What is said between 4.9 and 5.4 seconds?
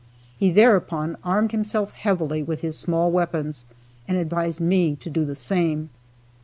to do the